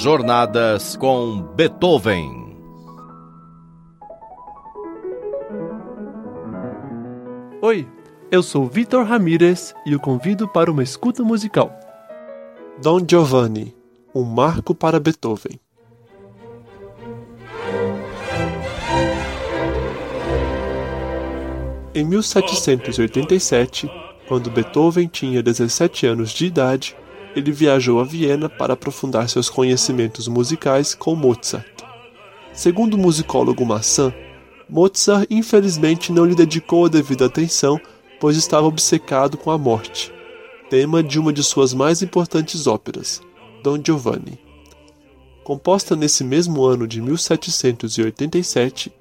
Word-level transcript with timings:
Jornadas 0.00 0.94
com 0.94 1.42
Beethoven. 1.56 2.56
Oi, 7.60 7.84
eu 8.30 8.40
sou 8.40 8.68
Vitor 8.68 9.04
Ramírez 9.04 9.74
e 9.84 9.96
o 9.96 9.98
convido 9.98 10.46
para 10.46 10.70
uma 10.70 10.84
escuta 10.84 11.24
musical. 11.24 11.76
Don 12.80 13.00
Giovanni, 13.00 13.74
um 14.14 14.22
marco 14.22 14.72
para 14.72 15.00
Beethoven. 15.00 15.58
Em 21.92 22.04
1787, 22.04 23.90
quando 24.28 24.48
Beethoven 24.48 25.08
tinha 25.08 25.42
17 25.42 26.06
anos 26.06 26.30
de 26.30 26.46
idade, 26.46 26.96
ele 27.34 27.52
viajou 27.52 28.00
a 28.00 28.04
Viena 28.04 28.48
para 28.48 28.74
aprofundar 28.74 29.28
seus 29.28 29.48
conhecimentos 29.48 30.28
musicais 30.28 30.94
com 30.94 31.14
Mozart. 31.14 31.66
Segundo 32.52 32.94
o 32.94 32.98
musicólogo 32.98 33.64
Massin, 33.64 34.12
Mozart 34.68 35.26
infelizmente 35.30 36.12
não 36.12 36.24
lhe 36.24 36.34
dedicou 36.34 36.86
a 36.86 36.88
devida 36.88 37.26
atenção, 37.26 37.80
pois 38.20 38.36
estava 38.36 38.66
obcecado 38.66 39.36
com 39.36 39.50
a 39.50 39.58
morte, 39.58 40.12
tema 40.68 41.02
de 41.02 41.18
uma 41.18 41.32
de 41.32 41.42
suas 41.42 41.72
mais 41.72 42.02
importantes 42.02 42.66
óperas, 42.66 43.20
Don 43.62 43.78
Giovanni. 43.84 44.38
Composta 45.44 45.96
nesse 45.96 46.24
mesmo 46.24 46.64
ano 46.64 46.86
de 46.86 47.00
1787, 47.00 48.92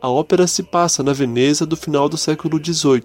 a 0.00 0.08
ópera 0.08 0.46
se 0.46 0.62
passa 0.62 1.02
na 1.02 1.12
Veneza 1.12 1.66
do 1.66 1.76
final 1.76 2.08
do 2.08 2.16
século 2.16 2.62
XVIII 2.62 3.02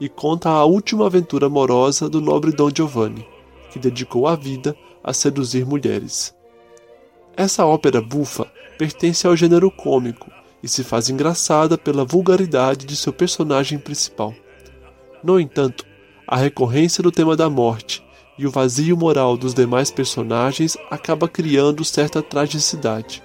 e 0.00 0.08
conta 0.08 0.50
a 0.50 0.64
última 0.64 1.06
aventura 1.06 1.46
amorosa 1.46 2.08
do 2.08 2.20
nobre 2.20 2.52
Don 2.52 2.70
Giovanni 2.74 3.33
que 3.74 3.78
dedicou 3.80 4.28
a 4.28 4.36
vida 4.36 4.76
a 5.02 5.12
seduzir 5.12 5.66
mulheres. 5.66 6.32
Essa 7.36 7.66
ópera 7.66 8.00
bufa 8.00 8.46
pertence 8.78 9.26
ao 9.26 9.36
gênero 9.36 9.68
cômico 9.68 10.30
e 10.62 10.68
se 10.68 10.84
faz 10.84 11.10
engraçada 11.10 11.76
pela 11.76 12.04
vulgaridade 12.04 12.86
de 12.86 12.94
seu 12.94 13.12
personagem 13.12 13.76
principal. 13.76 14.32
No 15.24 15.40
entanto, 15.40 15.84
a 16.24 16.36
recorrência 16.36 17.02
do 17.02 17.10
tema 17.10 17.34
da 17.34 17.50
morte 17.50 18.00
e 18.38 18.46
o 18.46 18.50
vazio 18.50 18.96
moral 18.96 19.36
dos 19.36 19.52
demais 19.52 19.90
personagens 19.90 20.76
acaba 20.88 21.26
criando 21.26 21.84
certa 21.84 22.22
tragicidade, 22.22 23.24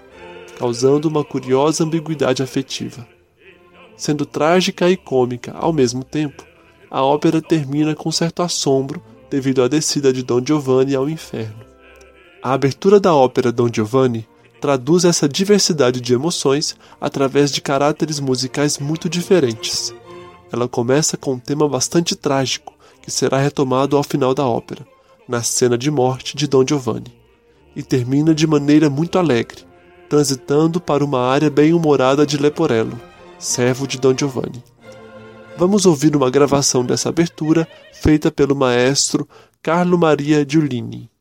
causando 0.58 1.08
uma 1.08 1.24
curiosa 1.24 1.84
ambiguidade 1.84 2.42
afetiva. 2.42 3.08
Sendo 3.96 4.26
trágica 4.26 4.90
e 4.90 4.98
cômica 4.98 5.52
ao 5.56 5.72
mesmo 5.72 6.04
tempo, 6.04 6.44
a 6.90 7.04
ópera 7.04 7.40
termina 7.40 7.94
com 7.94 8.12
certo 8.12 8.42
assombro 8.42 9.00
devido 9.30 9.62
à 9.62 9.68
descida 9.68 10.12
de 10.12 10.24
Don 10.24 10.42
Giovanni 10.46 10.96
ao 10.96 11.10
inferno. 11.10 11.66
A 12.42 12.54
abertura 12.54 13.00
da 13.00 13.14
ópera 13.14 13.52
Don 13.52 13.70
Giovanni 13.72 14.28
traduz 14.60 15.06
essa 15.06 15.28
diversidade 15.28 16.02
de 16.02 16.14
emoções 16.14 16.76
através 17.00 17.52
de 17.52 17.62
caráteres 17.62 18.20
musicais 18.20 18.78
muito 18.78 19.10
diferentes. 19.10 19.94
Ela 20.52 20.68
começa 20.68 21.16
com 21.16 21.34
um 21.34 21.40
tema 21.40 21.68
bastante 21.68 22.16
trágico, 22.16 22.74
que 23.02 23.12
será 23.12 23.38
retomado 23.38 23.96
ao 23.96 24.04
final 24.04 24.34
da 24.34 24.46
ópera, 24.46 24.86
na 25.28 25.44
cena 25.44 25.78
de 25.78 25.90
morte 25.90 26.36
de 26.36 26.48
Don 26.48 26.66
Giovanni, 26.68 27.14
e 27.76 27.84
termina 27.84 28.34
de 28.34 28.48
maneira 28.48 28.90
muito 28.90 29.18
alegre, 29.18 29.64
transitando 30.10 30.82
para 30.82 31.06
uma 31.06 31.22
área 31.22 31.50
bem-humorada 31.50 32.26
de 32.26 32.38
Leporello, 32.38 33.00
servo 33.38 33.88
de 33.88 34.00
Don 34.00 34.16
Giovanni. 34.18 34.64
Vamos 35.60 35.86
ouvir 35.86 36.16
uma 36.16 36.30
gravação 36.32 36.86
dessa 36.86 37.10
abertura 37.10 37.68
feita 37.92 38.32
pelo 38.32 38.56
maestro 38.56 39.28
Carlo 39.62 39.98
Maria 39.98 40.46
Giulini. 40.48 41.12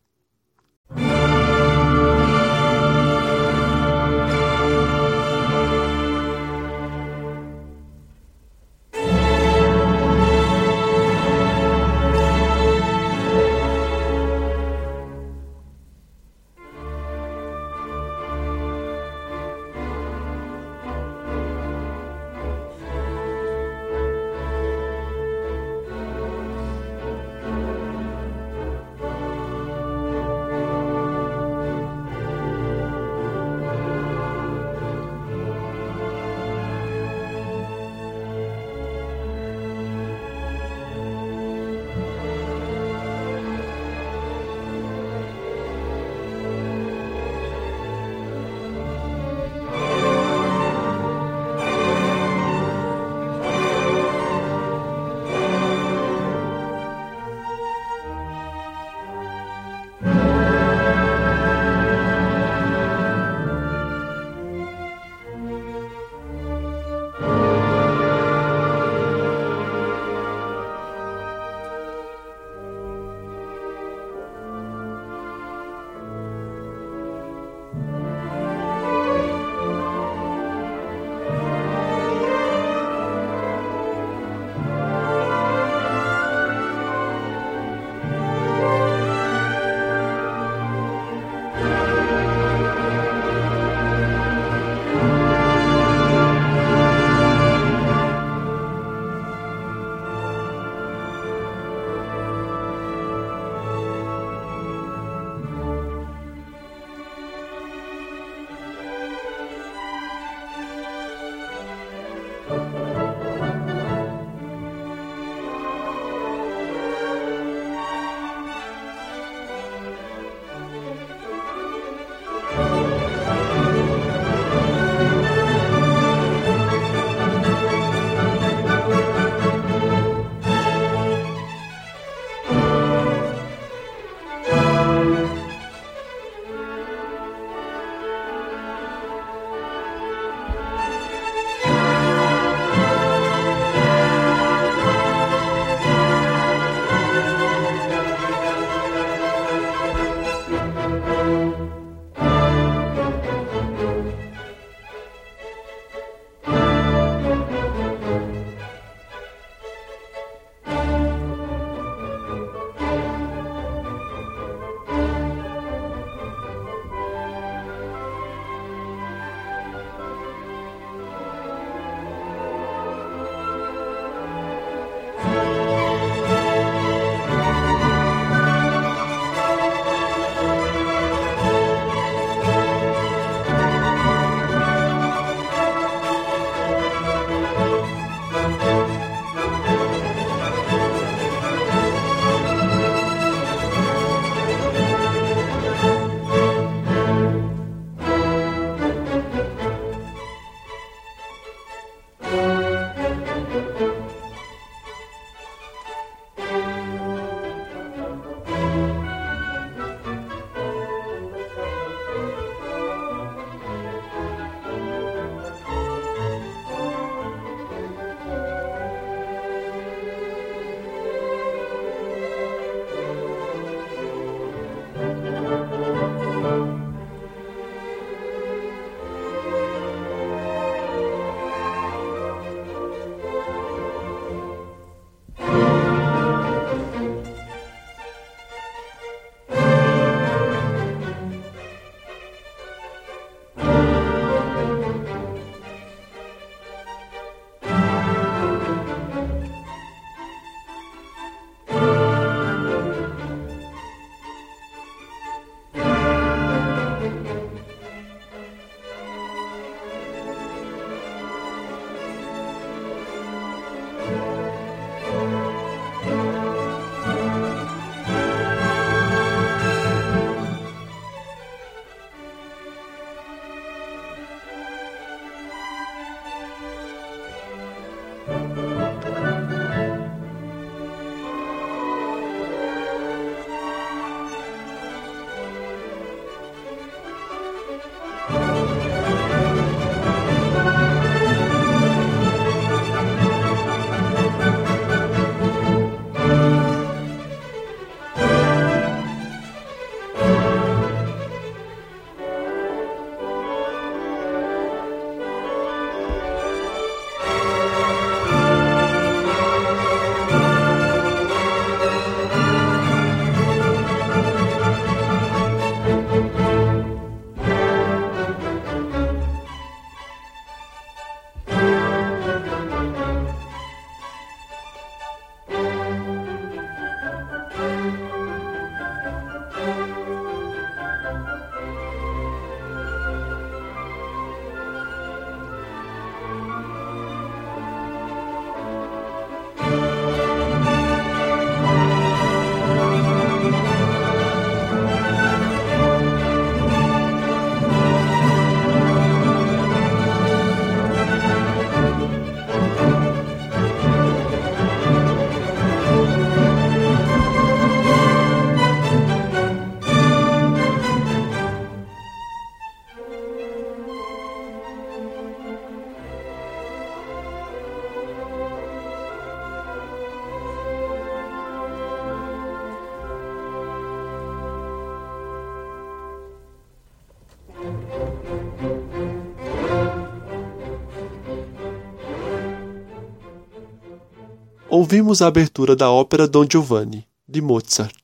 Ouvimos 384.80 385.20
a 385.20 385.26
abertura 385.26 385.74
da 385.74 385.90
ópera 385.90 386.28
Don 386.28 386.46
Giovanni, 386.48 387.04
de 387.28 387.42
Mozart. 387.42 387.96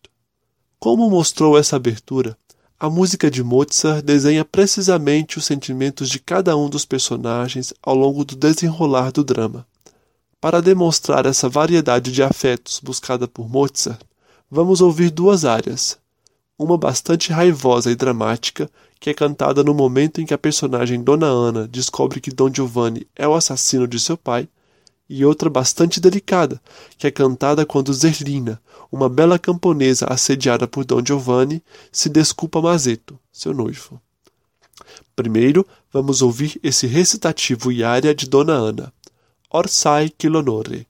Como 0.80 1.08
mostrou 1.08 1.56
essa 1.56 1.76
abertura, 1.76 2.36
a 2.80 2.90
música 2.90 3.30
de 3.30 3.44
Mozart 3.44 4.04
desenha 4.04 4.44
precisamente 4.44 5.38
os 5.38 5.44
sentimentos 5.44 6.08
de 6.10 6.18
cada 6.18 6.56
um 6.56 6.68
dos 6.68 6.84
personagens 6.84 7.72
ao 7.80 7.94
longo 7.94 8.24
do 8.24 8.34
desenrolar 8.34 9.12
do 9.12 9.22
drama. 9.22 9.64
Para 10.40 10.60
demonstrar 10.60 11.26
essa 11.26 11.48
variedade 11.48 12.10
de 12.10 12.24
afetos 12.24 12.80
buscada 12.82 13.28
por 13.28 13.48
Mozart, 13.48 14.00
vamos 14.50 14.80
ouvir 14.80 15.10
duas 15.10 15.44
áreas. 15.44 15.96
Uma 16.58 16.76
bastante 16.76 17.30
raivosa 17.30 17.88
e 17.88 17.94
dramática, 17.94 18.68
que 18.98 19.10
é 19.10 19.14
cantada 19.14 19.62
no 19.62 19.74
momento 19.74 20.20
em 20.20 20.26
que 20.26 20.34
a 20.34 20.38
personagem 20.38 21.04
Dona 21.04 21.28
Ana 21.28 21.68
descobre 21.68 22.20
que 22.20 22.32
Dom 22.32 22.52
Giovanni 22.52 23.06
é 23.14 23.28
o 23.28 23.34
assassino 23.34 23.86
de 23.86 24.00
seu 24.00 24.16
pai, 24.16 24.48
e 25.08 25.24
outra 25.24 25.50
bastante 25.50 26.00
delicada, 26.00 26.60
que 26.96 27.06
é 27.06 27.10
cantada 27.10 27.66
quando 27.66 27.92
Zerlina, 27.92 28.60
uma 28.90 29.08
bela 29.08 29.38
camponesa 29.38 30.06
assediada 30.06 30.66
por 30.66 30.84
Dom 30.84 31.02
Giovanni, 31.04 31.62
se 31.92 32.08
desculpa 32.08 32.58
a 32.58 32.62
Mazeto, 32.62 33.18
seu 33.32 33.52
noivo. 33.52 34.00
Primeiro, 35.14 35.66
vamos 35.92 36.22
ouvir 36.22 36.58
esse 36.62 36.86
recitativo 36.86 37.70
e 37.70 37.84
área 37.84 38.14
de 38.14 38.28
Dona 38.28 38.54
Ana, 38.54 38.92
Orsai 39.50 40.08
Quilonore. 40.08 40.86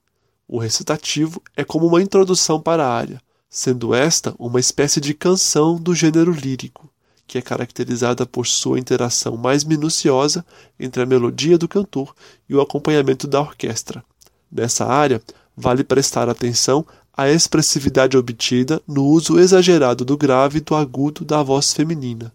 O 0.49 0.59
recitativo 0.59 1.43
é 1.57 1.65
como 1.65 1.87
uma 1.87 2.03
introdução 2.03 2.61
para 2.61 2.87
a 2.87 2.93
área, 2.93 3.21
sendo 3.51 3.95
esta 3.95 4.35
uma 4.39 4.61
espécie 4.61 5.01
de 5.01 5.13
canção 5.13 5.77
do 5.77 5.95
gênero 5.95 6.33
lírico, 6.33 6.91
que 7.27 7.39
é 7.39 7.43
caracterizada 7.43 8.27
por 8.27 8.47
sua 8.47 8.79
interação 8.79 9.37
mais 9.37 9.65
minuciosa 9.65 10.45
entre 10.79 11.03
a 11.03 11.07
melodia 11.07 11.57
do 11.57 11.69
cantor 11.69 12.15
e 12.49 12.55
o 12.55 12.61
acompanhamento 12.61 13.27
da 13.27 13.41
orquestra. 13.41 14.05
Nessa 14.51 14.85
área, 14.85 15.23
vale 15.57 15.85
prestar 15.85 16.29
atenção 16.29 16.85
à 17.17 17.31
expressividade 17.31 18.17
obtida 18.17 18.83
no 18.87 19.05
uso 19.07 19.39
exagerado 19.39 20.05
do 20.05 20.17
grave 20.17 20.59
e 20.59 20.61
do 20.61 20.75
agudo 20.75 21.25
da 21.25 21.43
voz 21.43 21.73
feminina, 21.73 22.35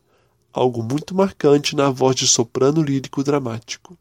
algo 0.54 0.82
muito 0.82 1.14
marcante 1.14 1.76
na 1.76 1.90
voz 1.90 2.16
de 2.16 2.28
soprano 2.28 2.82
lírico 2.82 3.24
dramático. 3.24 3.99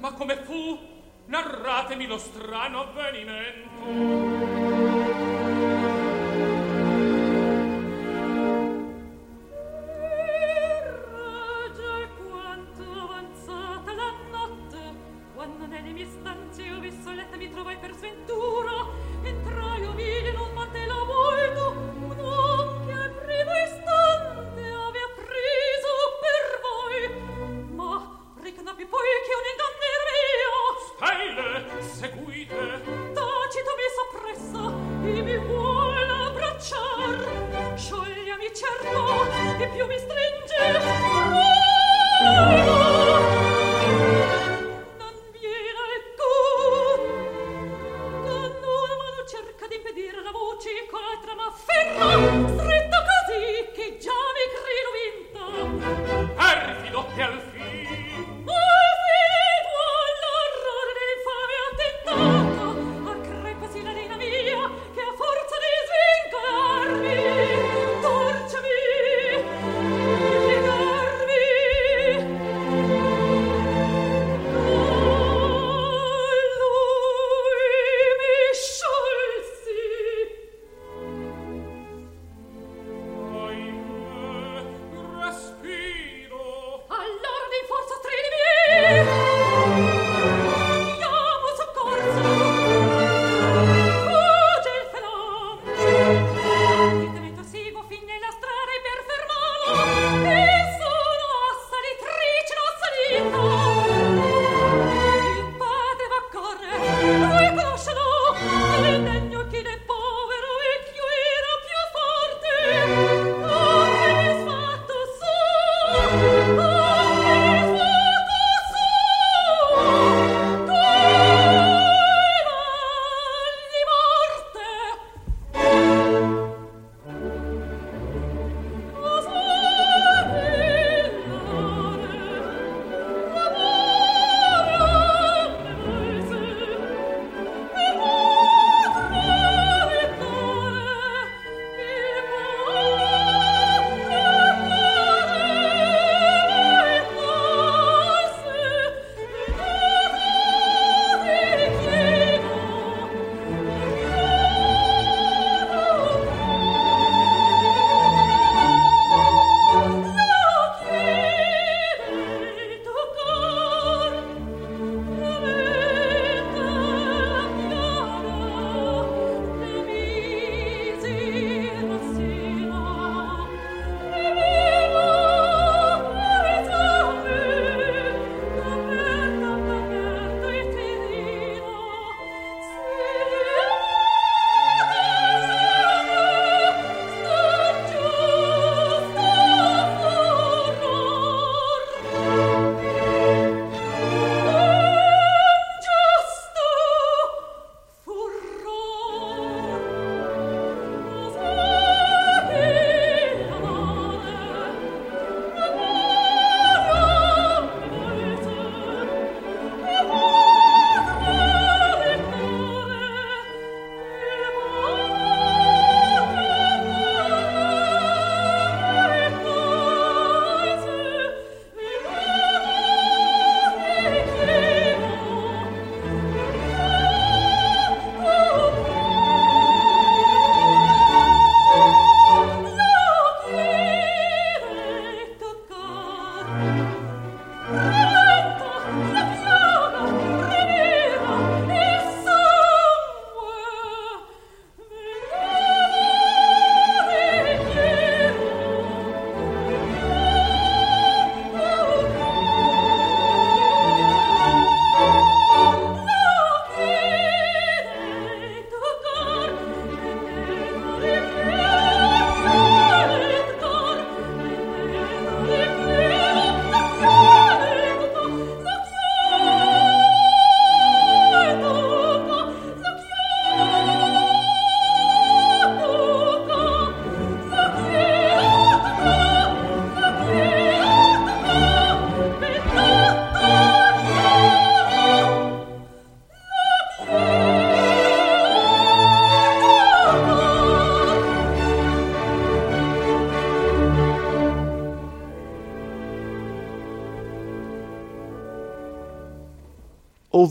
ma 0.00 0.12
come 0.12 0.36
fu 0.44 0.78
narratemi 1.26 2.06
lo 2.06 2.18
strano 2.18 2.80
avvenimento. 2.80 5.49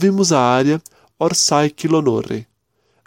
Ouvimos 0.09 0.31
a 0.31 0.41
área 0.41 0.81
Orsai 1.19 1.69
che 1.69 1.87
l'onore, 1.87 2.47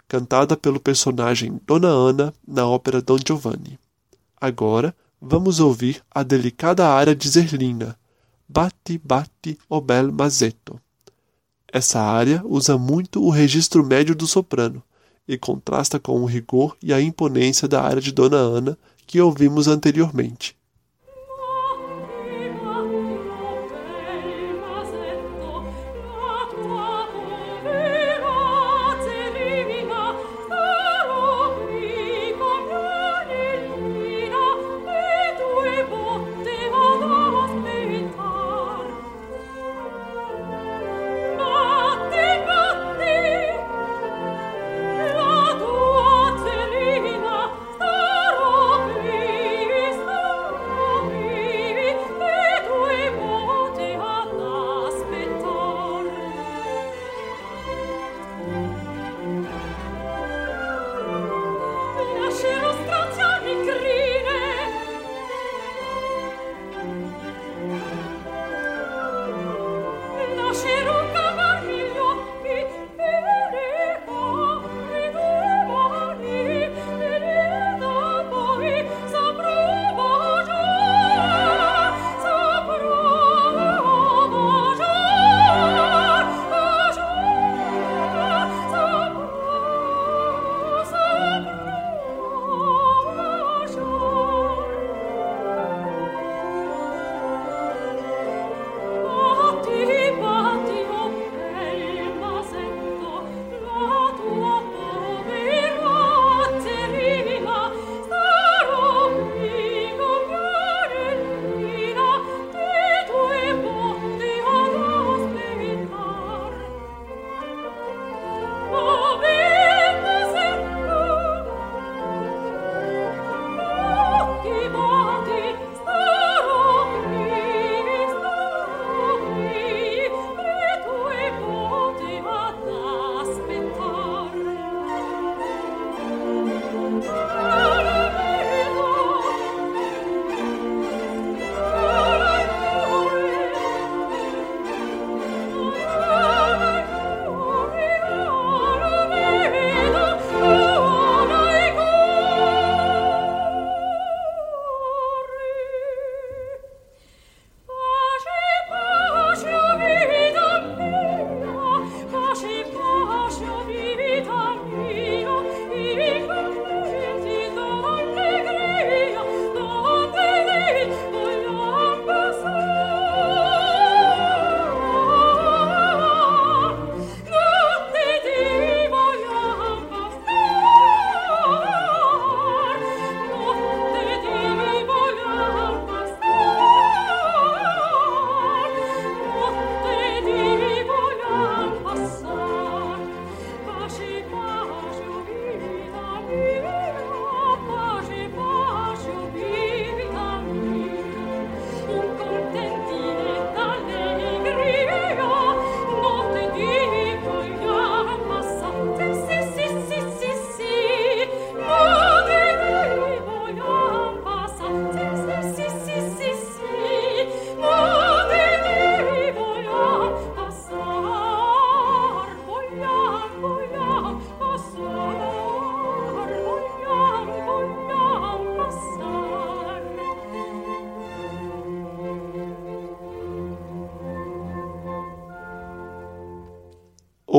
cantada 0.07 0.55
pelo 0.55 0.79
personagem 0.79 1.59
Dona 1.65 1.89
Ana 1.89 2.33
na 2.47 2.65
ópera 2.65 3.01
Don 3.01 3.17
Giovanni. 3.17 3.77
Agora 4.39 4.95
vamos 5.21 5.59
ouvir 5.59 6.01
a 6.09 6.23
delicada 6.23 6.87
área 6.87 7.13
de 7.13 7.27
Zerlina, 7.27 7.97
Batti 8.47 8.97
Batti 8.97 9.57
o 9.67 9.81
bel 9.81 10.11
mazzetto. 10.11 10.79
Essa 11.67 11.99
área 11.99 12.41
usa 12.45 12.77
muito 12.77 13.21
o 13.21 13.29
registro 13.29 13.83
médio 13.85 14.15
do 14.15 14.27
soprano 14.27 14.81
e 15.27 15.37
contrasta 15.37 15.99
com 15.99 16.21
o 16.21 16.25
rigor 16.25 16.77
e 16.81 16.93
a 16.93 17.01
imponência 17.01 17.67
da 17.67 17.81
área 17.81 18.01
de 18.01 18.13
Dona 18.13 18.37
Ana 18.37 18.77
que 19.05 19.19
ouvimos 19.19 19.67
anteriormente. 19.67 20.55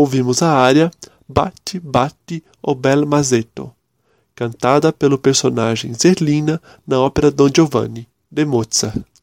Ouvimos 0.05 0.43
a 0.43 0.53
área 0.53 0.91
Bate, 1.27 1.81
Bate 1.81 2.45
o 2.63 2.75
bel 2.75 3.07
mazzetto, 3.07 3.73
cantada 4.35 4.93
pelo 4.93 5.19
personagem 5.19 5.95
Zerlina 5.95 6.61
na 6.87 7.01
ópera 7.01 7.31
Don 7.31 7.49
Giovanni, 7.49 8.07
de 8.31 8.45
Mozart. 8.45 9.14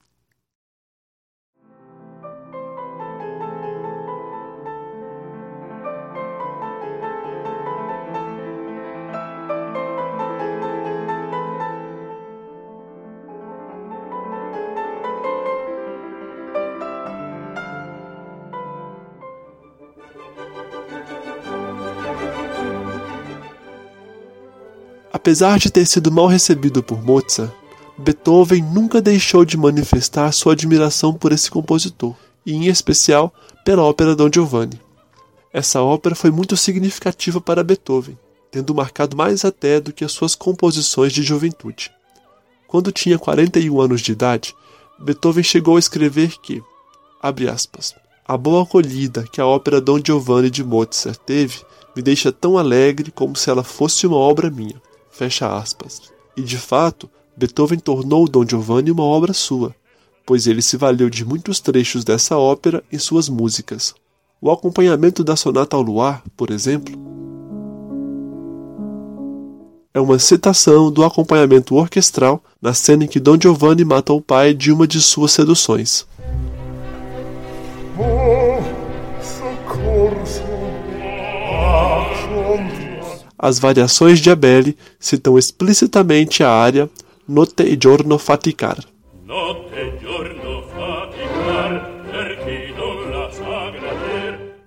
Apesar 25.32 25.58
de 25.58 25.72
ter 25.72 25.86
sido 25.86 26.12
mal 26.12 26.28
recebido 26.28 26.84
por 26.84 27.02
Mozart, 27.02 27.50
Beethoven 27.98 28.62
nunca 28.62 29.02
deixou 29.02 29.46
de 29.46 29.56
manifestar 29.56 30.30
sua 30.34 30.52
admiração 30.52 31.14
por 31.14 31.32
esse 31.32 31.50
compositor, 31.50 32.14
e 32.46 32.52
em 32.52 32.66
especial 32.66 33.34
pela 33.64 33.82
ópera 33.82 34.14
Don 34.14 34.30
Giovanni. 34.30 34.78
Essa 35.54 35.82
ópera 35.82 36.16
foi 36.16 36.32
muito 36.32 36.58
significativa 36.58 37.40
para 37.40 37.64
Beethoven, 37.64 38.20
tendo 38.52 38.76
marcado 38.76 39.16
mais 39.16 39.46
até 39.46 39.80
do 39.80 39.94
que 39.94 40.04
as 40.04 40.12
suas 40.12 40.36
composições 40.36 41.14
de 41.14 41.24
juventude. 41.24 41.94
Quando 42.68 42.92
tinha 42.92 43.18
41 43.18 43.80
anos 43.80 44.02
de 44.02 44.12
idade, 44.12 44.54
Beethoven 45.00 45.44
chegou 45.44 45.78
a 45.78 45.80
escrever 45.80 46.34
que, 46.42 46.62
abre 47.22 47.48
aspas, 47.48 47.96
A 48.28 48.36
boa 48.36 48.64
acolhida 48.64 49.24
que 49.32 49.40
a 49.40 49.48
ópera 49.48 49.80
Don 49.80 50.02
Giovanni 50.06 50.50
de 50.50 50.62
Mozart 50.62 51.18
teve 51.26 51.62
me 51.96 52.02
deixa 52.02 52.34
tão 52.34 52.58
alegre 52.58 53.12
como 53.12 53.34
se 53.38 53.50
ela 53.50 53.64
fosse 53.64 54.06
uma 54.06 54.18
obra 54.18 54.50
minha. 54.50 54.76
Fecha 55.22 55.56
aspas. 55.56 56.02
E 56.36 56.42
de 56.42 56.58
fato, 56.58 57.08
Beethoven 57.38 57.78
tornou 57.78 58.28
Don 58.28 58.44
Giovanni 58.44 58.90
uma 58.90 59.04
obra 59.04 59.34
sua, 59.34 59.76
pois 60.26 60.48
ele 60.48 60.64
se 60.64 60.78
valeu 60.78 61.12
de 61.12 61.24
muitos 61.24 61.60
trechos 61.60 62.04
dessa 62.04 62.40
ópera 62.40 62.84
em 62.92 62.98
suas 62.98 63.30
músicas. 63.30 63.94
O 64.42 64.50
acompanhamento 64.50 65.24
da 65.24 65.36
Sonata 65.36 65.76
ao 65.76 65.84
Luar, 65.84 66.24
por 66.36 66.50
exemplo, 66.50 66.96
é 69.94 70.00
uma 70.00 70.18
citação 70.18 70.92
do 70.92 71.06
acompanhamento 71.06 71.76
orquestral 71.76 72.44
na 72.60 72.74
cena 72.74 73.04
em 73.04 73.08
que 73.08 73.20
Don 73.20 73.38
Giovanni 73.40 73.86
mata 73.86 74.12
o 74.14 74.22
pai 74.24 74.56
de 74.56 74.72
uma 74.72 74.88
de 74.88 75.00
suas 75.00 75.34
seduções. 75.34 76.08
As 83.44 83.58
variações 83.58 84.20
de 84.20 84.30
Abele 84.30 84.78
citam 85.00 85.36
explicitamente 85.36 86.44
a 86.44 86.52
área 86.52 86.88
Notte 87.28 87.64
e 87.64 87.76
giorno 87.82 88.20
faticar. 88.20 88.78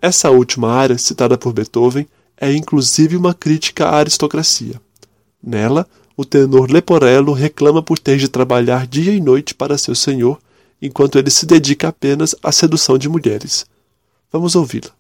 Essa 0.03 0.31
última 0.31 0.73
área, 0.73 0.99
citada 0.99 1.39
por 1.39 1.53
Beethoven, 1.53 2.05
é 2.37 2.53
inclusive 2.53 3.17
uma 3.17 3.33
crítica 3.33 3.87
à 3.87 3.99
aristocracia. 3.99 4.81
Nela, 5.41 5.87
o 6.17 6.25
tenor 6.25 6.69
Leporello 6.69 7.33
reclama 7.33 7.81
por 7.81 8.01
ter 8.01 8.17
de 8.17 8.29
trabalhar 8.29 8.89
dia 8.89 9.13
e 9.13 9.21
noite 9.21 9.55
para 9.55 9.79
seu 9.79 9.95
senhor, 9.95 10.41
enquanto 10.83 11.17
ele 11.17 11.31
se 11.31 11.47
dedica 11.47 11.87
apenas 11.87 12.35
à 12.43 12.51
sedução 12.51 12.99
de 12.99 13.09
mulheres. 13.09 13.65
Vamos 14.33 14.57
ouvi-la. 14.57 14.91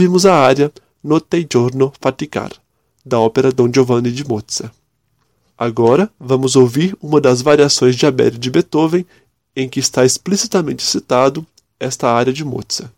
Ouvimos 0.00 0.24
a 0.24 0.34
área 0.34 0.72
Notte 1.04 1.46
giorno 1.50 1.92
faticar, 2.00 2.50
da 3.04 3.20
ópera 3.20 3.52
Don 3.52 3.70
Giovanni 3.70 4.10
de 4.10 4.26
Mozart. 4.26 4.72
Agora 5.58 6.10
vamos 6.18 6.56
ouvir 6.56 6.96
uma 7.02 7.20
das 7.20 7.42
variações 7.42 7.96
de 7.96 8.06
Abele 8.06 8.38
de 8.38 8.50
Beethoven 8.50 9.04
em 9.54 9.68
que 9.68 9.78
está 9.78 10.02
explicitamente 10.02 10.82
citado 10.82 11.46
esta 11.78 12.10
área 12.10 12.32
de 12.32 12.42
Mozart. 12.46 12.90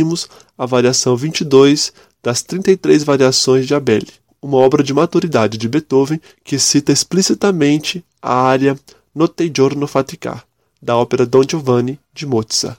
Ouvimos 0.00 0.28
a 0.56 0.66
variação 0.66 1.16
22 1.16 1.92
das 2.22 2.42
33 2.42 3.04
variações 3.04 3.66
de 3.66 3.74
Abele, 3.74 4.08
uma 4.40 4.56
obra 4.56 4.82
de 4.82 4.94
maturidade 4.94 5.58
de 5.58 5.68
Beethoven 5.68 6.20
que 6.42 6.58
cita 6.58 6.92
explicitamente 6.92 8.04
a 8.20 8.34
área 8.34 8.78
Notte 9.14 9.50
giorno 9.54 9.86
faticar, 9.86 10.44
da 10.80 10.96
ópera 10.96 11.26
Don 11.26 11.42
Giovanni 11.42 11.98
de 12.14 12.26
Mozart. 12.26 12.78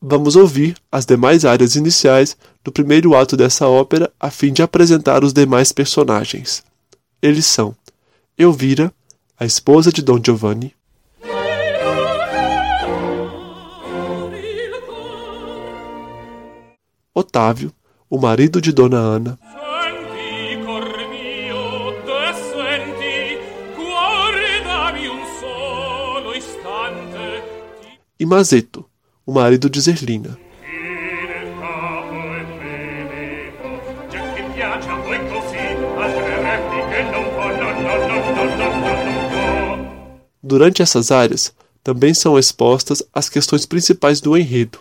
Vamos 0.00 0.36
ouvir 0.36 0.76
as 0.92 1.06
demais 1.06 1.44
áreas 1.44 1.74
iniciais 1.74 2.36
do 2.62 2.70
primeiro 2.70 3.16
ato 3.16 3.36
dessa 3.36 3.66
ópera 3.66 4.12
a 4.20 4.30
fim 4.30 4.52
de 4.52 4.62
apresentar 4.62 5.24
os 5.24 5.32
demais 5.32 5.72
personagens. 5.72 6.62
Eles 7.22 7.46
são 7.46 7.74
Elvira, 8.36 8.92
a 9.38 9.44
esposa 9.44 9.92
de 9.92 10.02
Don 10.02 10.20
Giovanni, 10.24 10.74
Otávio, 17.18 17.72
o 18.08 18.16
marido 18.16 18.60
de 18.60 18.70
Dona 18.70 18.96
Ana. 18.96 19.36
E 28.20 28.24
Mazeto, 28.24 28.84
o 29.26 29.32
marido 29.32 29.68
de 29.68 29.80
Zerlina. 29.80 30.38
Durante 40.40 40.82
essas 40.82 41.10
áreas, 41.10 41.52
também 41.82 42.14
são 42.14 42.38
expostas 42.38 43.02
as 43.12 43.28
questões 43.28 43.66
principais 43.66 44.20
do 44.20 44.36
enredo, 44.36 44.78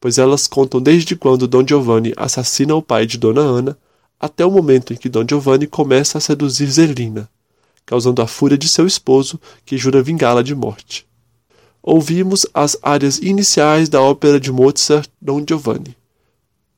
pois 0.00 0.18
elas 0.18 0.46
contam 0.46 0.80
desde 0.80 1.16
quando 1.16 1.48
Dom 1.48 1.66
Giovanni 1.66 2.12
assassina 2.16 2.74
o 2.74 2.82
pai 2.82 3.06
de 3.06 3.18
Dona 3.18 3.40
Ana 3.40 3.78
até 4.18 4.44
o 4.44 4.50
momento 4.50 4.92
em 4.92 4.96
que 4.96 5.08
Dom 5.08 5.24
Giovanni 5.28 5.66
começa 5.66 6.18
a 6.18 6.20
seduzir 6.20 6.70
Zelina, 6.70 7.28
causando 7.86 8.20
a 8.20 8.26
fúria 8.26 8.58
de 8.58 8.68
seu 8.68 8.86
esposo, 8.86 9.40
que 9.64 9.78
jura 9.78 10.02
vingá-la 10.02 10.42
de 10.42 10.54
morte. 10.54 11.06
Ouvimos 11.82 12.46
as 12.52 12.76
áreas 12.82 13.18
iniciais 13.18 13.88
da 13.88 14.00
ópera 14.00 14.40
de 14.40 14.52
Mozart 14.52 15.08
Dom 15.20 15.44
Giovanni. 15.46 15.96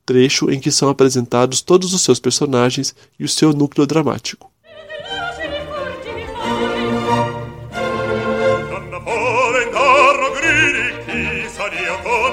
trecho 0.04 0.50
em 0.50 0.58
que 0.58 0.70
são 0.70 0.88
apresentados 0.88 1.60
todos 1.60 1.94
os 1.94 2.02
seus 2.02 2.18
personagens 2.18 2.94
e 3.18 3.24
o 3.24 3.28
seu 3.28 3.52
núcleo 3.52 3.86
dramático. 3.86 4.49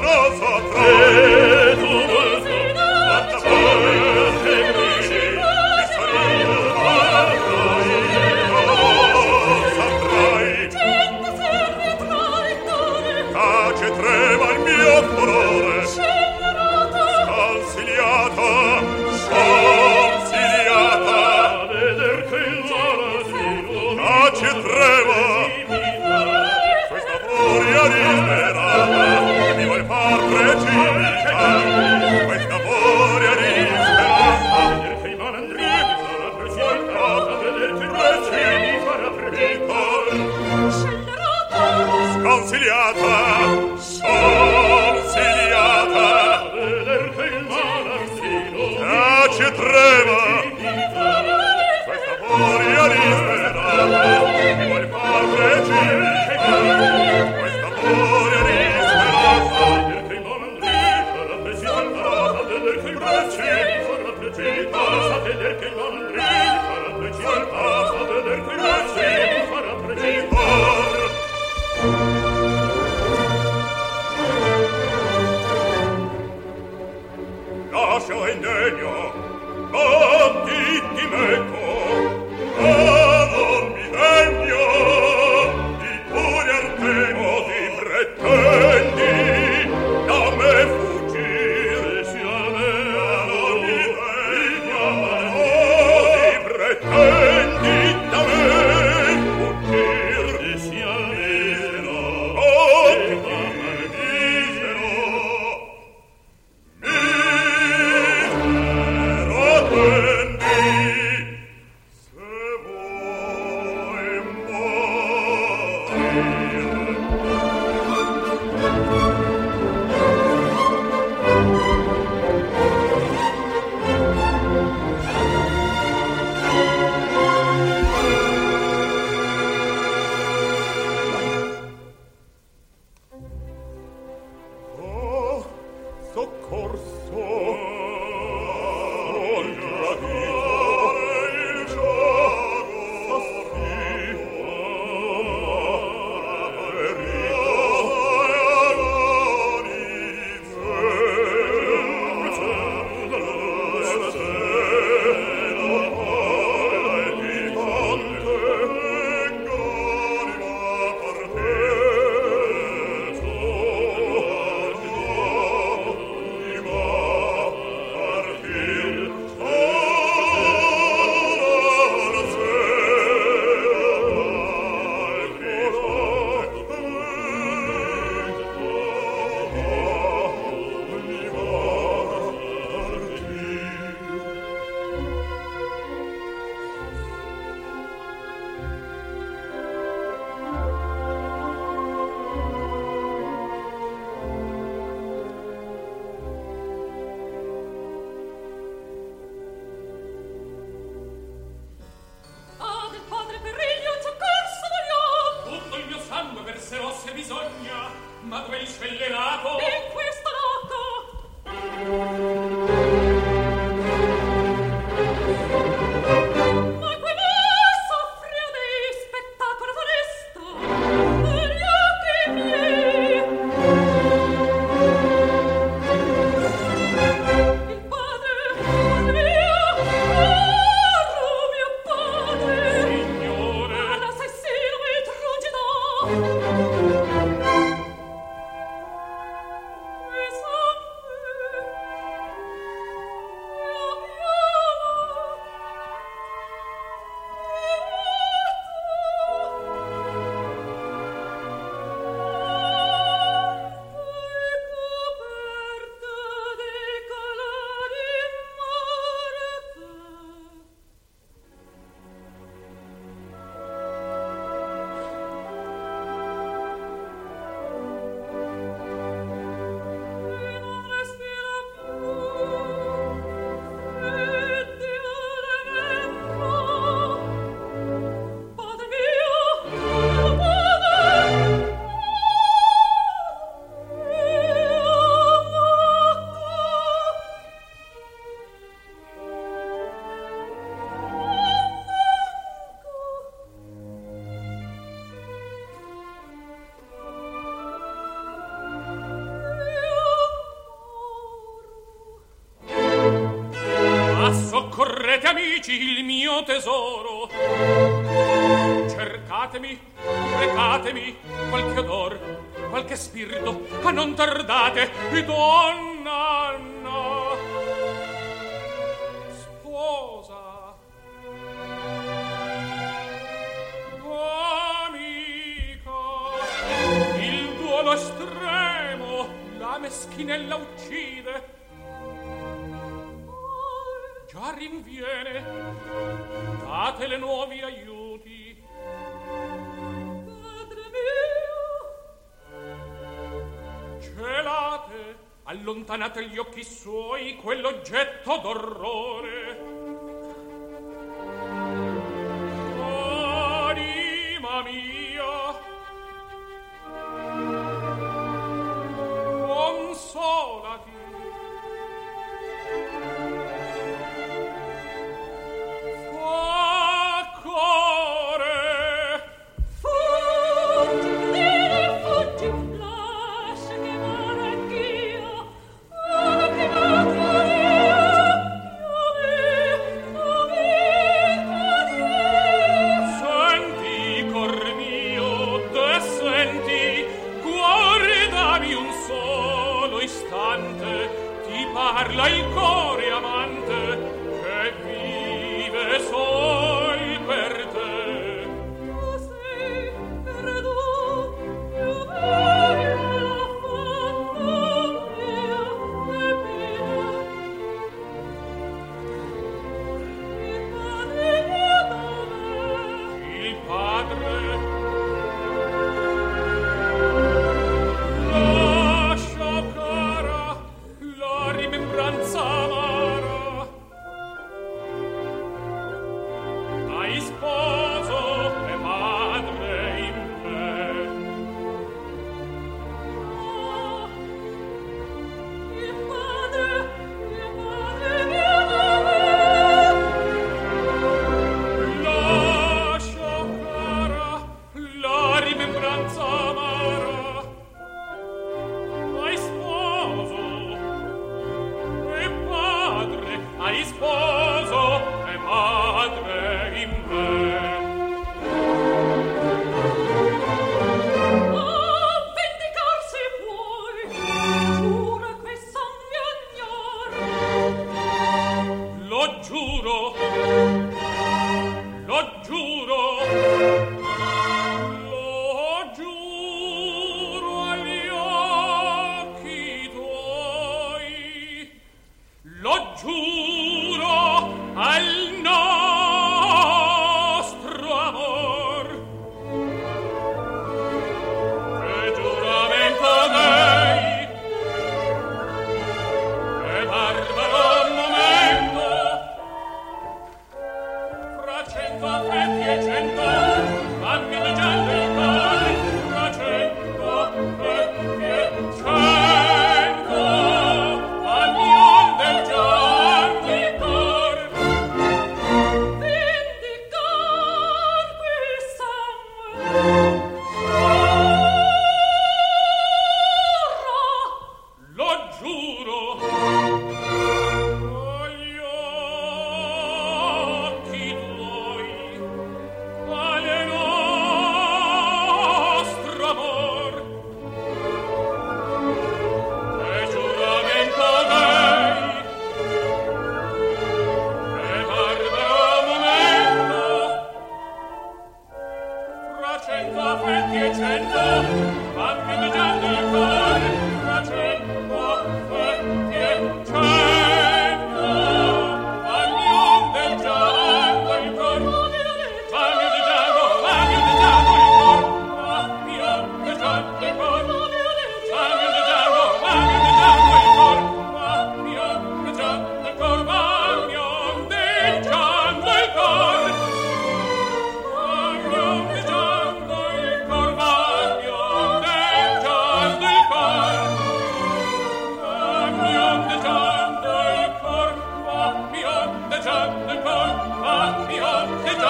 rosa 0.07 0.53
tra 0.71 1.36
Vater 42.93 43.36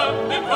Amen. 0.08 0.47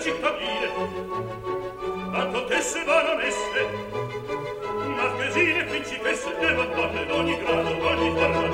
cittadine 0.00 0.68
tanto 2.12 2.44
tesse 2.46 2.82
baronesse 2.84 3.60
marchesine 4.96 5.64
principesse 5.64 6.38
e 6.38 6.52
madonne 6.54 7.12
ogni 7.12 7.36
grado 7.38 7.86
ogni 7.86 8.10
forma 8.16 8.49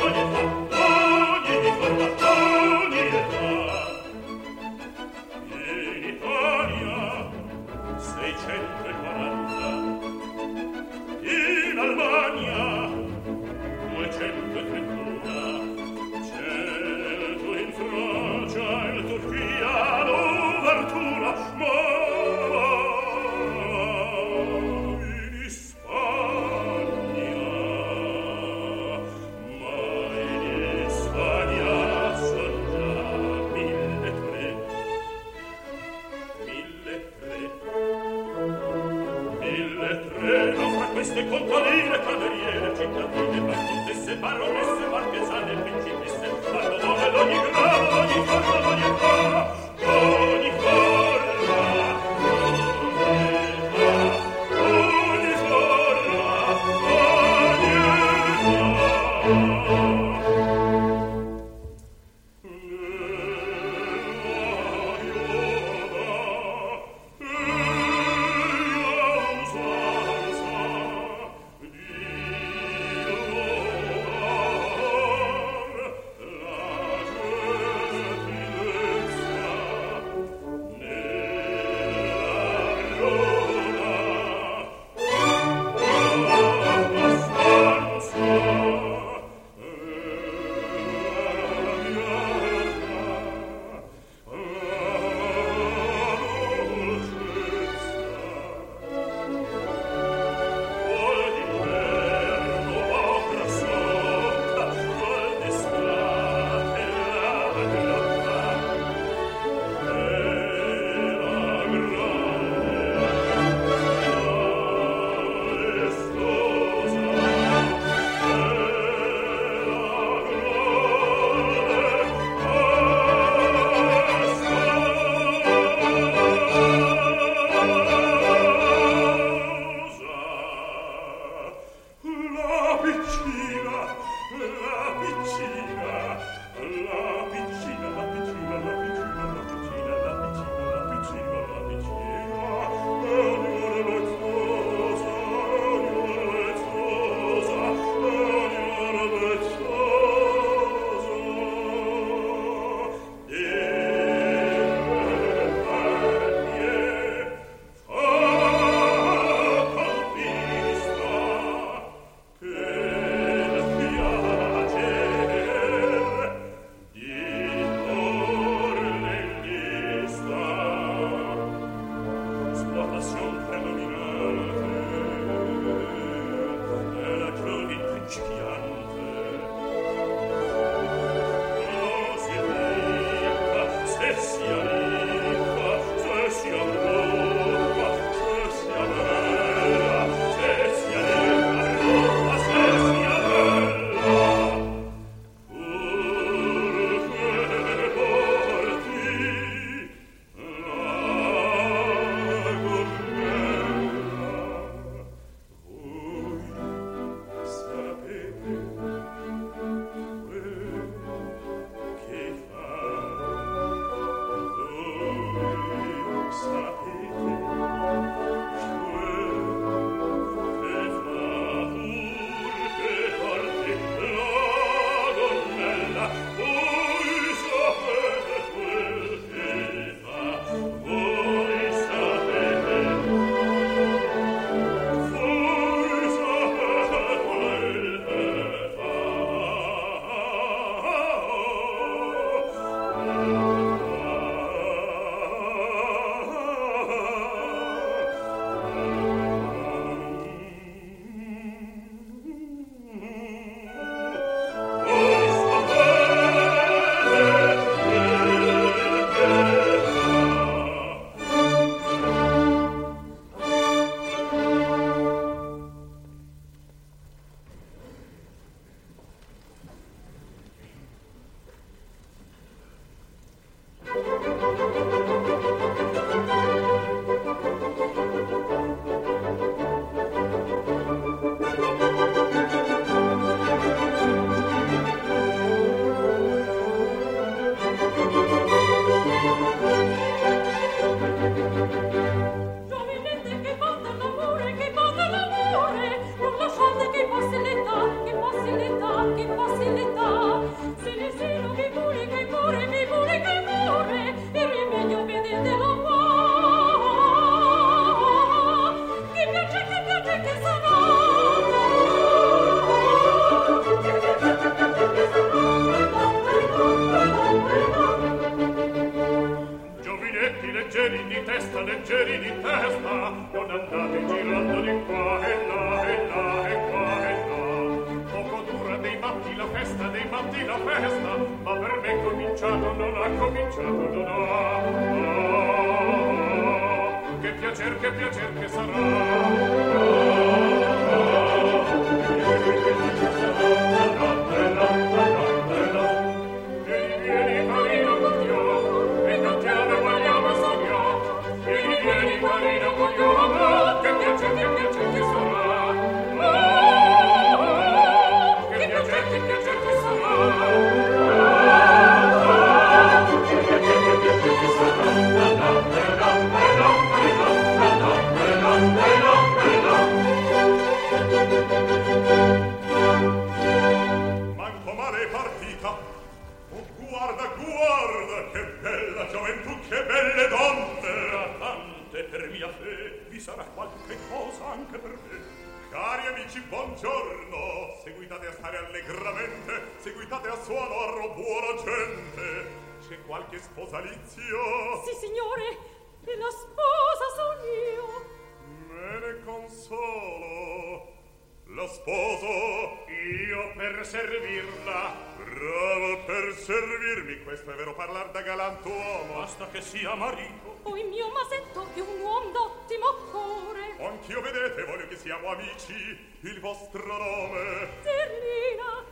Io 402.89 403.53
per 403.57 403.87
servirla, 403.87 405.15
Bravo 405.17 406.05
per 406.05 406.35
servirmi, 406.35 407.23
questo 407.23 407.51
è 407.53 407.55
vero 407.55 407.75
parlar 407.75 408.11
da 408.11 408.23
galantuomo. 408.23 409.15
basta 409.15 409.49
che 409.53 409.61
sia 409.61 409.95
marito. 409.95 410.61
O 410.63 410.77
il 410.77 410.87
mio 410.89 411.11
masetto 411.11 411.67
che 411.75 411.81
un 411.81 412.01
uom 412.01 412.33
d'ottimo 412.33 412.87
cuore. 413.11 413.77
Anch'io 413.79 414.21
vedete, 414.23 414.65
voglio 414.65 414.89
che 414.89 414.97
siamo 414.97 415.29
amici. 415.29 416.15
Il 416.21 416.41
vostro 416.41 416.87
nome 416.87 417.69
Zerlina, 417.83 418.85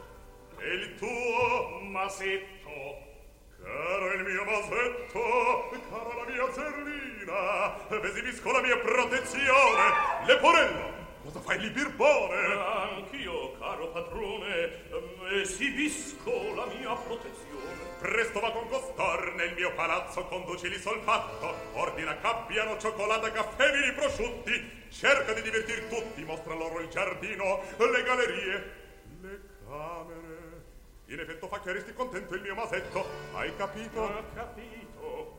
e 0.59 0.75
il 0.75 0.95
tuo, 0.97 1.81
Masetto, 1.81 2.99
caro 3.62 4.12
il 4.12 4.23
mio 4.25 4.45
masetto, 4.45 5.71
cara 5.91 6.15
la 6.15 6.25
mia 6.31 6.53
zerlina. 6.53 8.03
Esibisco 8.07 8.53
la 8.53 8.61
mia 8.61 8.77
protezione. 8.79 9.83
Leporello, 10.27 10.93
cosa 11.25 11.41
fai 11.41 11.59
lì, 11.59 11.71
birbone? 11.71 12.43
anch'io, 12.97 13.43
caro 13.65 13.89
padrone, 13.89 14.83
esibisco 15.41 16.55
la 16.55 16.67
mia 16.67 16.95
protezione. 16.97 17.93
Presto 17.99 18.39
va 18.39 18.53
con 18.53 18.69
costar 18.69 19.33
nel 19.37 19.55
mio 19.55 19.73
palazzo, 19.73 20.27
conducili 20.27 20.79
sol 20.79 21.01
fatto. 21.01 21.55
Ordina 21.73 22.15
c'abbiano 22.19 22.77
cioccolata, 22.79 23.33
caffè, 23.33 23.73
vini, 23.73 23.95
prosciutti. 23.95 24.83
Cerca 24.91 25.33
di 25.33 25.41
divertir 25.41 25.85
tutti, 25.89 26.23
mostra 26.25 26.55
loro 26.55 26.81
il 26.81 26.89
giardino, 26.89 27.62
le 27.79 28.03
gallerie, 28.03 28.73
le 29.23 29.41
camere. 29.67 30.62
In 31.07 31.21
effetto 31.21 31.49
fa 31.49 31.61
che 31.61 31.73
resti 31.73 31.95
contento 31.95 32.35
il 32.35 32.43
mio 32.43 32.55
masetto. 32.55 33.07
Hai 33.33 33.57
capito? 33.57 34.01
Ho 34.03 34.25
capito, 34.35 34.93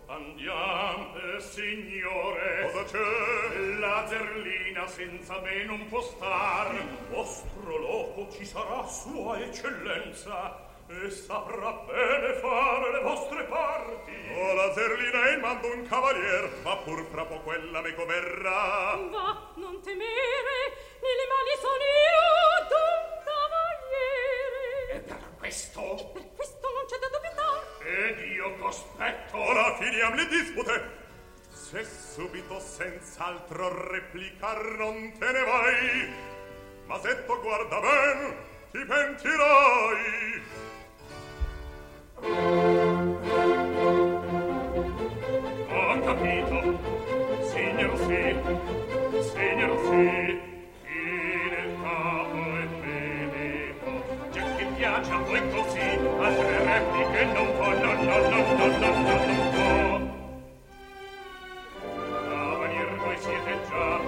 andiamo, 0.08 1.16
eh, 1.16 1.39
signore. 1.39 2.72
Cosa 2.72 2.84
c'è? 2.84 3.60
La 3.80 4.06
zerlina 4.08 4.88
senza 4.88 5.39
me 5.39 5.64
non 5.64 5.88
può 5.88 6.01
star. 6.01 6.74
Il 6.76 6.97
vostro 7.10 7.78
loco 7.78 8.32
ci 8.32 8.45
sarà 8.45 8.86
sua 8.88 9.39
eccellenza 9.39 10.64
e 10.88 11.10
saprà 11.10 11.72
bene 11.88 12.34
fare 12.36 12.91
le 12.91 13.01
vostre 13.01 13.43
parti. 13.45 14.14
Oh, 14.38 14.53
la 14.53 14.74
zerlina 14.74 15.30
è 15.30 15.34
in 15.34 15.39
mando 15.39 15.74
un 15.74 15.88
cavalier, 15.88 16.51
ma 16.64 16.78
pur 16.78 17.03
fra 17.06 17.26
poco 17.26 17.53
ella 17.53 17.82
me 17.82 17.91
verrà. 17.91 18.95
va, 19.10 19.51
non 19.56 19.82
temere, 19.82 20.58
nelle 21.01 21.26
mani 21.32 21.56
son 21.60 21.82
io 21.82 22.68
d'un 22.70 23.03
cavaliere. 23.24 24.91
E 24.91 24.99
per 24.99 25.25
questo, 25.46 26.10
Per 26.14 26.26
questo 26.36 26.68
non 26.74 26.86
c'è 26.88 26.98
da 26.98 27.10
dubitare. 27.14 28.10
ed 28.10 28.32
io 28.32 28.56
cospetto. 28.58 29.38
Ora 29.38 29.76
finiam 29.78 30.16
le 30.16 30.28
dispute. 30.28 31.04
Se 31.52 31.84
subito 31.86 32.60
senz'altro 32.60 33.91
replicar 33.91 34.62
non 34.78 35.12
te 35.20 35.32
ne 35.32 35.43
vai, 35.43 36.14
Masetto 36.88 37.39
guarda 37.41 37.80
ben, 37.80 38.36
ti 38.72 38.86
pentirai. 38.86 40.43
Ho 45.70 46.00
capito, 46.02 46.80
signor 47.50 47.98
sì, 48.00 48.36
signor 49.32 49.74
sì, 49.88 50.55
piace 54.86 55.12
a 55.12 55.18
voi 55.18 55.42
così, 55.50 55.80
altre 55.80 56.64
repliche 56.64 57.26
non 57.34 57.52
può, 57.56 57.70
no, 57.74 57.94
no, 57.94 58.18
no, 58.30 58.40
no, 58.54 58.68
no, 58.82 58.90
no, 59.08 59.26
non 59.26 59.50
può. 59.54 59.74
Cavalier 62.30 62.96
voi 62.98 63.18
siete 63.18 63.54
già, 63.68 64.00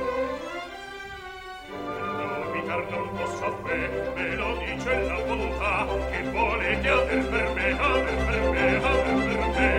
dubitar 2.43 2.89
non 2.91 3.09
posso 3.17 3.45
a 3.45 3.53
fe, 3.63 4.11
me 4.15 4.35
lo 4.35 4.49
dice 4.57 5.01
la 5.01 5.19
bontà, 5.25 5.87
che 6.11 6.21
volete 6.29 6.89
aver 6.89 7.25
per 7.27 7.53
me, 7.55 7.67
aver 7.79 8.25
per 8.25 8.41
me, 8.51 8.75
aver 8.75 9.25
per 9.25 9.47
me. 9.57 9.71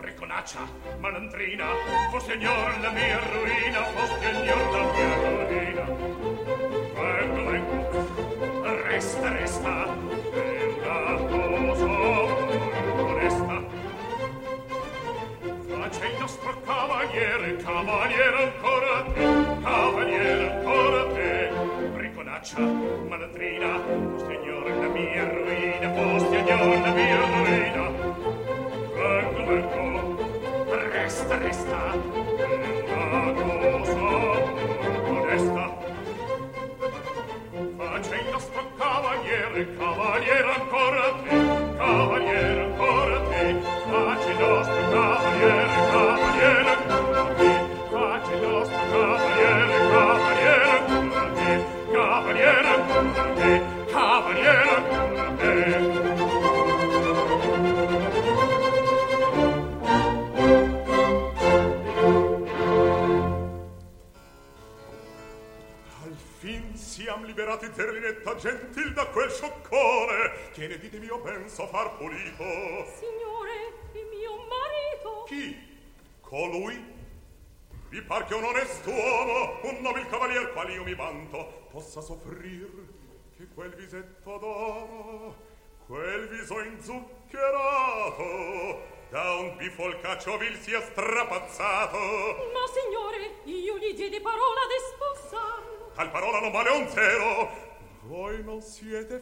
Reconaccia, 0.00 0.60
malandrina, 0.98 1.66
fu 2.10 2.18
signor 2.18 2.80
la 2.80 2.90
mia 2.90 3.20
ruina, 3.30 3.80
fu 3.94 4.02
signor 4.20 4.62
la 4.74 4.84
mia 4.92 5.14
ruina. 5.46 5.84
Vengo, 6.94 7.50
vengo, 7.50 8.72
resta, 8.84 9.28
resta, 9.30 10.21
Cavaliere 17.84 18.42
ancora 18.44 18.98
a 18.98 19.02
te, 19.12 19.24
cavaliere 19.60 20.52
ancora 20.52 21.14
te, 21.14 21.50
briconaccia, 21.96 22.60
malandrina, 22.60 23.74
o 23.74 24.18
signore. 24.20 24.61
Scioccone, 70.72 70.76
che 70.76 70.76
ne 70.76 70.78
dite 70.78 70.98
mio 70.98 71.18
ben 71.18 71.48
so 71.48 71.66
far 71.66 71.96
pulito. 71.96 72.44
Signore, 72.96 73.72
il 73.92 74.06
mio 74.06 74.36
marito. 74.48 75.24
Chi? 75.26 75.56
Colui? 76.20 77.00
Vi 77.88 78.02
par 78.02 78.24
che 78.24 78.34
un 78.34 78.44
onest'uomo, 78.44 79.60
un 79.64 79.80
nobil 79.82 80.08
cavalier 80.08 80.52
qual 80.52 80.70
io 80.70 80.82
mi 80.82 80.94
vanto, 80.94 81.66
possa 81.70 82.00
soffrir 82.00 82.70
che 83.36 83.48
quel 83.54 83.74
visetto 83.74 84.38
d'oro, 84.38 85.36
quel 85.86 86.28
viso 86.28 86.60
inzuccherato, 86.60 88.20
Da 89.12 89.34
un 89.34 89.56
bifolcaccio 89.58 90.38
vil 90.38 90.56
sia 90.58 90.80
strapazzato. 90.80 91.98
Ma 91.98 92.64
signore, 92.72 93.42
io 93.44 93.76
gli 93.76 93.92
diedi 93.92 94.18
parola 94.22 94.60
di 94.66 94.78
sposarlo. 94.94 95.92
Tal 95.94 96.10
parola 96.10 96.40
non 96.40 96.50
vale 96.50 96.70
un 96.70 96.88
zero. 96.88 97.50
Voi 98.04 98.42
non 98.42 98.62
siete 98.62 99.20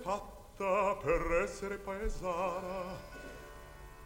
fatta 0.60 0.94
per 0.96 1.40
essere 1.42 1.78
paesana. 1.78 2.98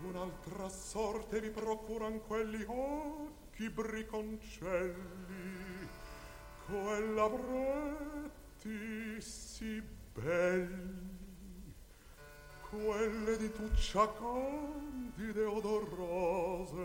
Un'altra 0.03 0.69
sorte 0.69 1.41
vi 1.41 1.51
procuran 1.51 2.21
quelli 2.27 2.65
occhi 2.69 3.69
briconcelli. 3.71 4.93
Quella 6.67 7.29
bretti 7.29 9.21
sì 9.21 9.83
belli. 10.13 11.75
Quelle 12.71 13.37
di 13.37 13.51
tuccia 13.53 14.13
candide 14.13 15.45
odorose. 15.45 16.83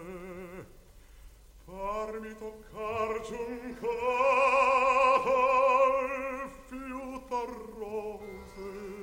Farmi 1.65 2.35
toccar 2.35 3.21
giuncato 3.21 3.89
al 6.41 6.49
fiuto 6.65 7.45
rose. 7.77 8.98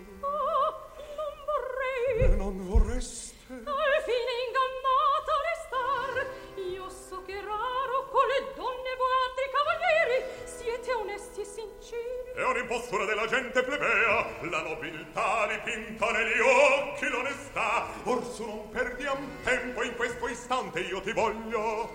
Vorrei. 1.57 2.33
E 2.33 2.37
non 2.37 2.67
vorreste? 2.67 3.35
Al 3.49 3.95
fine 4.05 4.33
ingannata 4.47 5.33
restar. 5.49 6.15
Io 6.57 6.89
so 6.91 7.23
che 7.23 7.41
raro 7.41 8.09
con 8.11 8.27
le 8.27 8.53
donne 8.55 8.93
voi 9.01 9.15
altri 9.27 9.47
cavalieri 9.57 10.19
siete 10.45 10.93
onesti 10.93 11.41
e 11.41 11.45
sinceri. 11.45 12.33
È 12.35 12.45
un'impostura 12.45 13.05
della 13.05 13.27
gente 13.27 13.63
plebea, 13.63 14.27
la 14.51 14.63
nobiltà 14.63 15.47
dipinta 15.47 16.11
negli 16.11 16.41
occhi 16.41 17.09
l'onestà. 17.09 17.87
Or 18.05 18.25
su 18.25 18.45
non 18.45 18.69
perdiam 18.71 19.43
tempo 19.43 19.83
in 19.83 19.95
questo 19.97 20.29
istante, 20.29 20.81
io 20.81 21.01
ti 21.01 21.13
voglio 21.13 21.89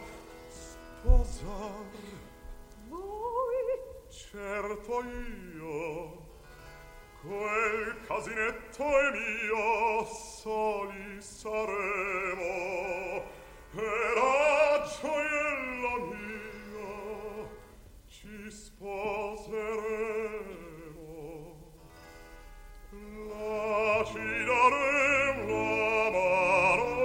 sposar. 0.48 1.90
Voi 2.88 3.52
Certo 4.32 5.04
io, 5.04 6.21
Quel 7.22 7.98
casinetto 8.08 8.84
è 8.84 9.12
mio, 9.12 10.06
soli 10.06 11.22
saremo, 11.22 12.50
e 13.76 13.82
la 14.16 14.82
gioiella 15.00 15.96
mia 16.10 17.48
ci 18.08 18.50
sposeremo. 18.50 19.70
La 22.90 24.04
ci 24.04 24.44
daremo 24.44 25.62
l'amaro 25.78 27.01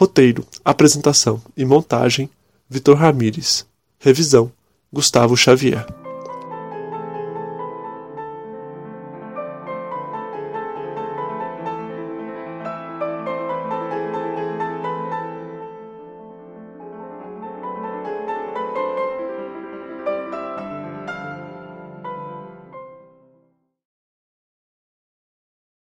Roteiro, 0.00 0.46
apresentação 0.64 1.42
e 1.54 1.62
montagem: 1.62 2.30
Vitor 2.70 2.96
Ramires. 2.96 3.66
Revisão: 3.98 4.50
Gustavo 4.90 5.36
Xavier. 5.36 5.84